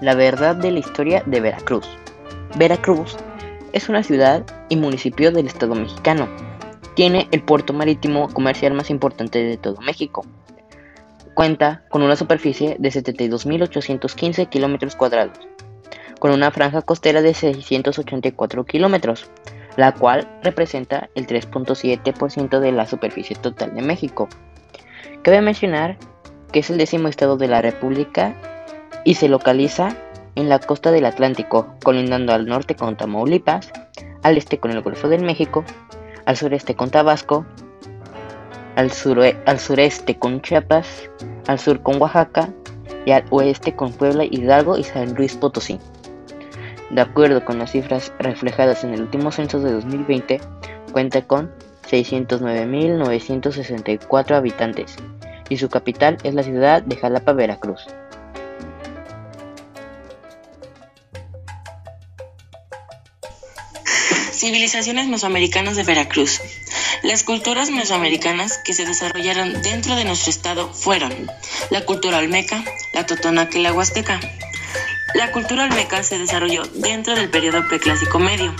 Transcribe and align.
La 0.00 0.14
verdad 0.14 0.56
de 0.56 0.70
la 0.70 0.78
historia 0.78 1.22
de 1.26 1.40
Veracruz. 1.40 1.86
Veracruz 2.56 3.18
es 3.74 3.90
una 3.90 4.02
ciudad 4.02 4.46
y 4.70 4.76
municipio 4.76 5.30
del 5.30 5.46
estado 5.46 5.74
mexicano. 5.74 6.26
Tiene 6.94 7.28
el 7.32 7.42
puerto 7.42 7.74
marítimo 7.74 8.28
comercial 8.32 8.72
más 8.72 8.88
importante 8.88 9.44
de 9.44 9.58
todo 9.58 9.78
México. 9.82 10.24
Cuenta 11.34 11.84
con 11.90 12.02
una 12.02 12.16
superficie 12.16 12.76
de 12.78 12.88
72.815 12.88 14.48
kilómetros 14.48 14.96
cuadrados, 14.96 15.38
con 16.18 16.30
una 16.30 16.50
franja 16.50 16.80
costera 16.80 17.20
de 17.20 17.34
684 17.34 18.64
kilómetros, 18.64 19.30
la 19.76 19.92
cual 19.92 20.26
representa 20.42 21.10
el 21.14 21.26
3.7% 21.26 22.58
de 22.58 22.72
la 22.72 22.86
superficie 22.86 23.36
total 23.36 23.74
de 23.74 23.82
México. 23.82 24.28
Cabe 25.22 25.42
mencionar 25.42 25.98
que 26.52 26.60
es 26.60 26.70
el 26.70 26.78
décimo 26.78 27.08
estado 27.08 27.36
de 27.36 27.48
la 27.48 27.60
República 27.60 28.34
y 29.04 29.14
se 29.14 29.28
localiza 29.28 29.96
en 30.34 30.48
la 30.48 30.58
costa 30.58 30.90
del 30.90 31.04
Atlántico, 31.04 31.74
colindando 31.82 32.32
al 32.32 32.46
norte 32.46 32.76
con 32.76 32.96
Tamaulipas, 32.96 33.70
al 34.22 34.36
este 34.36 34.58
con 34.58 34.70
el 34.70 34.82
Golfo 34.82 35.08
del 35.08 35.24
México, 35.24 35.64
al 36.26 36.36
sureste 36.36 36.74
con 36.74 36.90
Tabasco, 36.90 37.46
al, 38.76 38.90
al 39.46 39.58
sureste 39.58 40.18
con 40.18 40.42
Chiapas, 40.42 41.10
al 41.46 41.58
sur 41.58 41.82
con 41.82 42.00
Oaxaca 42.00 42.50
y 43.04 43.10
al 43.12 43.24
oeste 43.30 43.74
con 43.74 43.92
Puebla, 43.92 44.24
Hidalgo 44.24 44.78
y 44.78 44.84
San 44.84 45.14
Luis 45.14 45.36
Potosí. 45.36 45.78
De 46.90 47.00
acuerdo 47.00 47.44
con 47.44 47.58
las 47.58 47.72
cifras 47.72 48.12
reflejadas 48.18 48.84
en 48.84 48.94
el 48.94 49.02
último 49.02 49.30
censo 49.30 49.60
de 49.60 49.72
2020, 49.72 50.40
cuenta 50.92 51.22
con 51.22 51.52
609.964 51.88 54.34
habitantes 54.34 54.96
y 55.48 55.56
su 55.56 55.68
capital 55.68 56.18
es 56.22 56.34
la 56.34 56.42
ciudad 56.42 56.82
de 56.82 56.96
Jalapa, 56.96 57.32
Veracruz. 57.32 57.86
Civilizaciones 64.40 65.06
mesoamericanas 65.06 65.76
de 65.76 65.82
Veracruz. 65.82 66.40
Las 67.02 67.24
culturas 67.24 67.68
mesoamericanas 67.68 68.56
que 68.56 68.72
se 68.72 68.86
desarrollaron 68.86 69.60
dentro 69.60 69.96
de 69.96 70.06
nuestro 70.06 70.30
estado 70.30 70.72
fueron 70.72 71.30
la 71.68 71.84
cultura 71.84 72.16
olmeca, 72.16 72.64
la 72.94 73.04
totonaca 73.04 73.58
y 73.58 73.60
la 73.60 73.74
huasteca. 73.74 74.18
La 75.12 75.30
cultura 75.30 75.64
olmeca 75.64 76.02
se 76.02 76.16
desarrolló 76.16 76.62
dentro 76.72 77.16
del 77.16 77.28
periodo 77.28 77.68
preclásico 77.68 78.18
medio, 78.18 78.56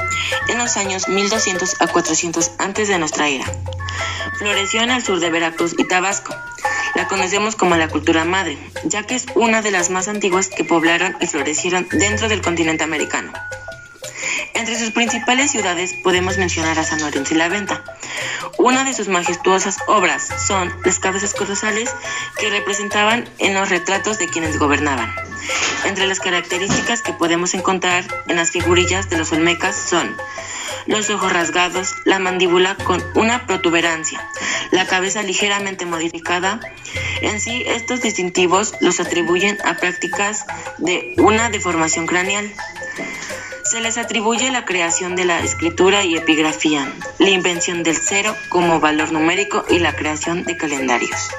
en 0.51 0.59
los 0.59 0.77
años 0.77 1.09
1200 1.09 1.81
a 1.81 1.87
400 1.87 2.51
antes 2.59 2.89
de 2.89 2.99
nuestra 2.99 3.31
era. 3.31 3.47
Floreció 4.37 4.83
en 4.83 4.91
el 4.91 5.03
sur 5.03 5.19
de 5.19 5.31
Veracruz 5.31 5.75
y 5.79 5.89
Tabasco. 5.89 6.37
La 6.95 7.09
conocemos 7.09 7.57
como 7.57 7.77
la 7.77 7.89
cultura 7.89 8.27
madre, 8.27 8.59
ya 8.85 9.05
que 9.05 9.15
es 9.15 9.25
una 9.35 9.63
de 9.63 9.71
las 9.71 9.89
más 9.89 10.09
antiguas 10.09 10.49
que 10.49 10.63
poblaron 10.63 11.17
y 11.23 11.27
florecieron 11.27 11.89
dentro 11.91 12.29
del 12.29 12.43
continente 12.43 12.85
americano. 12.85 13.33
Entre 14.61 14.79
sus 14.79 14.91
principales 14.91 15.53
ciudades 15.53 15.95
podemos 15.95 16.37
mencionar 16.37 16.79
a 16.79 16.85
San 16.85 17.01
Lorenzo 17.01 17.33
y 17.33 17.39
la 17.39 17.49
Venta. 17.49 17.83
Una 18.59 18.85
de 18.85 18.93
sus 18.93 19.09
majestuosas 19.09 19.79
obras 19.87 20.29
son 20.47 20.71
las 20.85 20.99
cabezas 20.99 21.33
colosales 21.33 21.89
que 22.39 22.51
representaban 22.51 23.27
en 23.39 23.55
los 23.55 23.71
retratos 23.71 24.19
de 24.19 24.29
quienes 24.29 24.59
gobernaban. 24.59 25.11
Entre 25.87 26.07
las 26.07 26.21
características 26.21 27.01
que 27.01 27.15
podemos 27.15 27.55
encontrar 27.55 28.05
en 28.29 28.37
las 28.37 28.51
figurillas 28.51 29.09
de 29.09 29.17
los 29.17 29.33
olmecas 29.33 29.75
son 29.75 30.15
los 30.85 31.09
ojos 31.09 31.33
rasgados, 31.33 31.95
la 32.05 32.19
mandíbula 32.19 32.75
con 32.75 33.03
una 33.15 33.47
protuberancia, 33.47 34.23
la 34.73 34.87
cabeza 34.87 35.23
ligeramente 35.23 35.87
modificada. 35.87 36.61
En 37.23 37.41
sí, 37.41 37.65
estos 37.67 38.03
distintivos 38.03 38.75
los 38.83 39.01
atribuyen 39.01 39.57
a 39.65 39.79
prácticas 39.79 40.45
de 40.77 41.15
una 41.17 41.49
deformación 41.49 42.07
craneal. 42.07 42.53
Se 43.71 43.81
les 43.81 43.99
atribuye 43.99 44.51
la 44.51 44.65
creación 44.65 45.15
de 45.15 45.25
la 45.25 45.45
escritura 45.45 46.05
y 46.05 46.17
epigrafía, 46.17 46.93
la 47.21 47.31
invención 47.31 47.85
del 47.85 47.97
cero 47.99 48.35
como 48.49 48.81
valor 48.81 49.13
numérico 49.13 49.65
y 49.71 49.79
la 49.79 49.95
creación 49.95 50.43
de 50.43 50.57
calendarios. 50.57 51.31